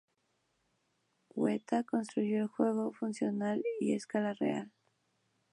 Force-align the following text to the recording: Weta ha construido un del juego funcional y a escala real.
Weta 1.37 1.77
ha 1.77 1.83
construido 1.83 2.37
un 2.45 2.47
del 2.47 2.55
juego 2.57 2.91
funcional 2.91 3.63
y 3.79 3.93
a 3.93 3.97
escala 3.97 4.33
real. 4.33 4.71